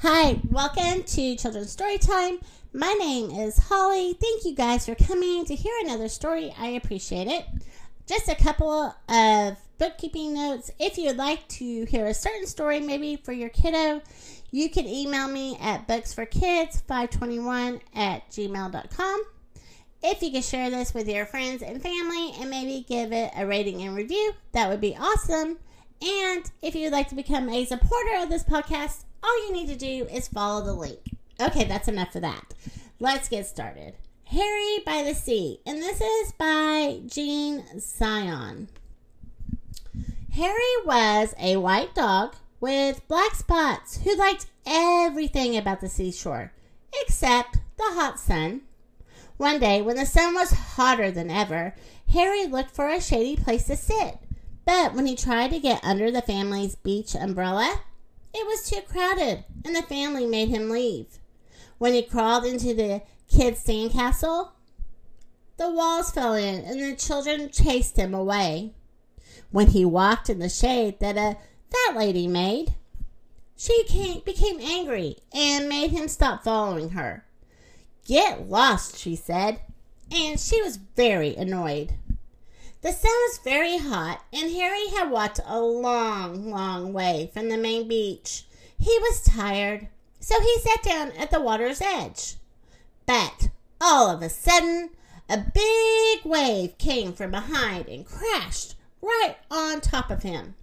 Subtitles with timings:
[0.00, 2.38] Hi, welcome to Children's Story Time.
[2.74, 4.12] My name is Holly.
[4.12, 6.54] Thank you guys for coming to hear another story.
[6.58, 7.46] I appreciate it.
[8.06, 10.70] Just a couple of bookkeeping notes.
[10.78, 14.02] If you'd like to hear a certain story, maybe for your kiddo,
[14.50, 19.22] you can email me at booksforkids521 at gmail.com.
[20.02, 23.46] If you could share this with your friends and family and maybe give it a
[23.46, 25.56] rating and review, that would be awesome.
[26.02, 29.76] And if you'd like to become a supporter of this podcast, all you need to
[29.76, 31.00] do is follow the link.
[31.40, 32.54] Okay, that's enough of that.
[33.00, 33.94] Let's get started.
[34.24, 38.68] Harry by the Sea, and this is by Gene Zion.
[40.32, 46.52] Harry was a white dog with black spots who liked everything about the seashore
[47.02, 48.62] except the hot sun.
[49.36, 51.74] One day, when the sun was hotter than ever,
[52.12, 54.18] Harry looked for a shady place to sit.
[54.64, 57.80] But when he tried to get under the family's beach umbrella,
[58.36, 61.18] it was too crowded, and the family made him leave.
[61.78, 64.50] When he crawled into the kids' sandcastle,
[65.56, 68.74] the walls fell in, and the children chased him away.
[69.50, 71.36] When he walked in the shade that uh, a
[71.70, 72.74] fat lady made,
[73.56, 77.24] she came, became angry and made him stop following her.
[78.06, 79.60] Get lost, she said,
[80.10, 81.94] and she was very annoyed.
[82.86, 87.56] The sun was very hot, and Harry had walked a long, long way from the
[87.56, 88.44] main beach.
[88.78, 89.88] He was tired,
[90.20, 92.36] so he sat down at the water's edge.
[93.04, 93.48] But
[93.80, 94.90] all of a sudden,
[95.28, 100.54] a big wave came from behind and crashed right on top of him.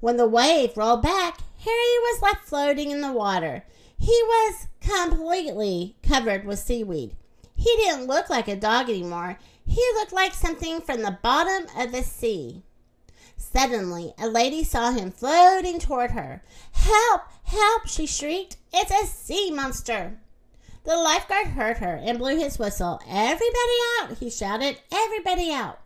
[0.00, 3.64] When the wave rolled back, Harry was left floating in the water.
[3.98, 7.14] He was completely covered with seaweed.
[7.54, 9.38] He didn't look like a dog anymore.
[9.66, 12.62] He looked like something from the bottom of the sea.
[13.36, 16.42] Suddenly, a lady saw him floating toward her.
[16.72, 17.22] Help!
[17.44, 17.86] Help!
[17.86, 18.56] she shrieked.
[18.72, 20.18] It's a sea monster.
[20.84, 23.00] The lifeguard heard her and blew his whistle.
[23.08, 24.18] Everybody out!
[24.18, 24.80] he shouted.
[24.92, 25.80] Everybody out!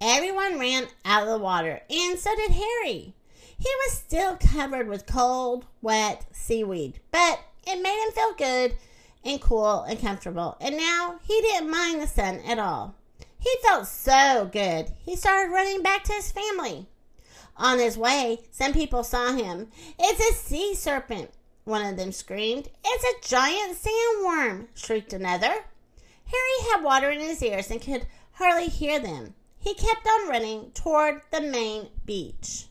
[0.00, 3.14] Everyone ran out of the water, and so did Harry.
[3.58, 8.76] He was still covered with cold, wet seaweed, but it made him feel good
[9.24, 12.94] and cool and comfortable, and now he didn't mind the sun at all.
[13.38, 16.86] He felt so good, he started running back to his family.
[17.56, 19.68] On his way, some people saw him.
[19.98, 21.30] It's a sea serpent,
[21.64, 22.68] one of them screamed.
[22.84, 25.52] It's a giant sandworm, shrieked another.
[26.24, 29.34] Harry had water in his ears and could hardly hear them.
[29.58, 32.66] He kept on running toward the main beach.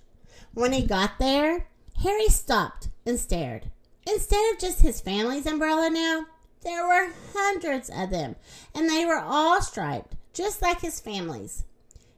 [0.54, 1.68] When he got there,
[2.04, 3.72] Harry stopped and stared.
[4.06, 6.26] Instead of just his family's umbrella now,
[6.64, 8.36] there were hundreds of them,
[8.76, 11.64] and they were all striped, just like his family's.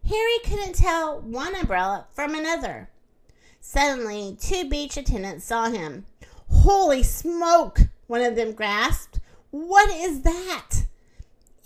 [0.07, 2.89] Harry couldn't tell one umbrella from another.
[3.61, 6.05] Suddenly, two beach attendants saw him.
[6.49, 7.79] Holy smoke!
[8.07, 9.19] One of them gasped.
[9.51, 10.83] What is that?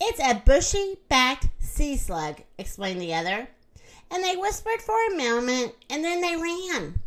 [0.00, 3.48] It's a bushy backed sea slug, explained the other.
[4.10, 7.00] And they whispered for a moment and then they ran.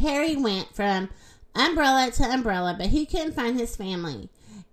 [0.00, 1.10] Harry went from
[1.54, 4.28] umbrella to umbrella, but he couldn't find his family.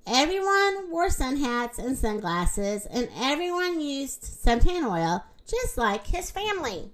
[0.07, 6.91] Everyone wore sun hats and sunglasses, and everyone used suntan oil, just like his family.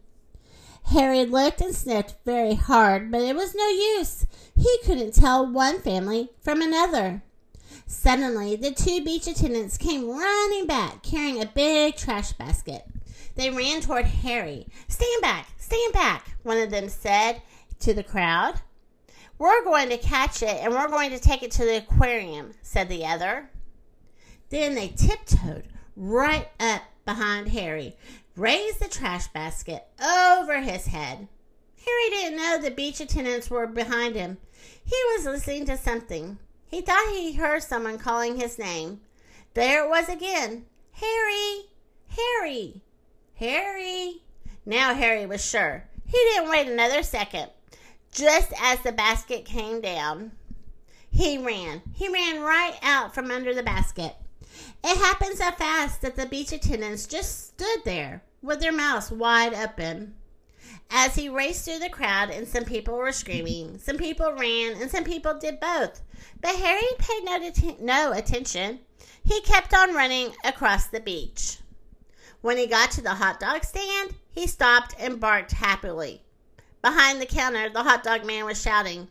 [0.91, 4.25] Harry looked and sniffed very hard, but it was no use.
[4.55, 7.23] He couldn't tell one family from another.
[7.85, 12.83] Suddenly, the two beach attendants came running back, carrying a big trash basket.
[13.35, 14.67] They ran toward Harry.
[14.87, 17.41] Stand back, stand back, one of them said
[17.79, 18.61] to the crowd.
[19.39, 22.89] We're going to catch it and we're going to take it to the aquarium, said
[22.89, 23.49] the other.
[24.49, 27.95] Then they tiptoed right up behind Harry,
[28.35, 31.27] raised the trash basket over his head.
[31.85, 34.37] Harry didn't know the beach attendants were behind him.
[34.83, 36.37] He was listening to something.
[36.67, 39.01] He thought he heard someone calling his name.
[39.53, 40.65] There it was again.
[40.93, 41.65] Harry!
[42.09, 42.81] Harry!
[43.35, 44.21] Harry!
[44.65, 45.85] Now Harry was sure.
[46.05, 47.51] He didn't wait another second.
[48.11, 50.31] Just as the basket came down,
[51.09, 51.81] he ran.
[51.93, 54.15] He ran right out from under the basket.
[54.83, 59.53] It happened so fast that the beach attendants just stood there with their mouths wide
[59.53, 60.15] open.
[60.89, 64.89] As he raced through the crowd, and some people were screaming, some people ran, and
[64.89, 66.01] some people did both.
[66.41, 67.51] But Harry paid no,
[67.81, 68.79] no attention.
[69.23, 71.57] He kept on running across the beach.
[72.41, 76.23] When he got to the hot dog stand, he stopped and barked happily.
[76.81, 79.09] Behind the counter, the hot dog man was shouting.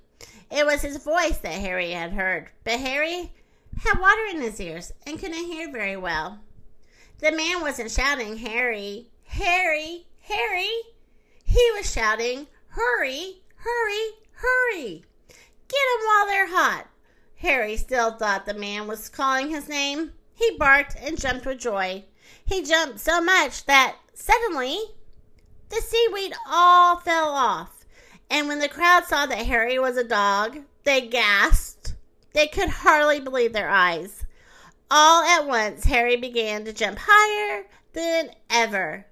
[0.50, 3.32] It was his voice that Harry had heard, but Harry
[3.78, 6.40] had water in his ears and couldn't hear very well.
[7.18, 10.70] The man wasn't shouting, Harry, Harry, Harry.
[11.44, 15.04] He was shouting, Hurry, hurry, hurry.
[15.68, 16.86] Get 'em while they're hot.
[17.36, 20.12] Harry still thought the man was calling his name.
[20.34, 22.04] He barked and jumped with joy.
[22.44, 24.78] He jumped so much that suddenly
[25.68, 27.84] the seaweed all fell off.
[28.30, 31.94] And when the crowd saw that Harry was a dog, they gasped.
[32.32, 34.24] They could hardly believe their eyes.
[34.90, 39.06] All at once, Harry began to jump higher than ever.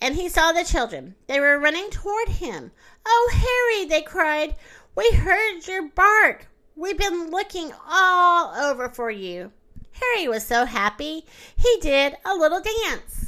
[0.00, 1.14] And he saw the children.
[1.26, 2.70] They were running toward him.
[3.06, 4.54] Oh, Harry, they cried.
[4.94, 6.46] We heard your bark.
[6.76, 9.50] We've been looking all over for you.
[9.92, 11.24] Harry was so happy,
[11.56, 13.27] he did a little dance.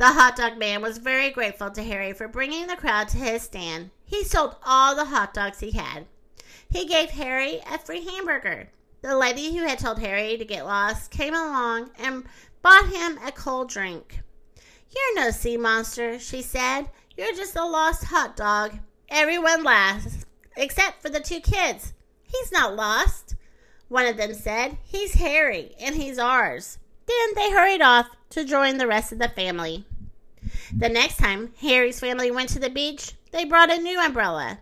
[0.00, 3.42] The hot dog man was very grateful to Harry for bringing the crowd to his
[3.42, 3.90] stand.
[4.06, 6.06] He sold all the hot dogs he had.
[6.70, 8.70] He gave Harry a free hamburger.
[9.02, 12.24] The lady who had told Harry to get lost came along and
[12.62, 14.22] bought him a cold drink.
[14.88, 16.88] You're no sea monster, she said.
[17.14, 18.78] You're just a lost hot dog.
[19.10, 20.24] Everyone laughed,
[20.56, 21.92] except for the two kids.
[22.22, 23.34] He's not lost.
[23.88, 26.78] One of them said, He's Harry, and he's ours.
[27.06, 29.84] Then they hurried off to join the rest of the family.
[30.76, 34.60] The next time Harry's family went to the beach, they brought a new umbrella.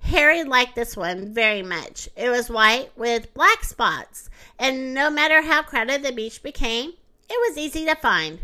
[0.00, 2.08] Harry liked this one very much.
[2.16, 6.94] It was white with black spots, and no matter how crowded the beach became,
[7.28, 8.40] it was easy to find.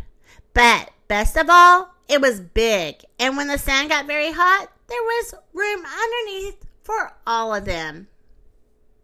[0.53, 5.01] But best of all, it was big, and when the sun got very hot, there
[5.01, 8.07] was room underneath for all of them.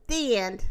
[0.08, 0.66] The end.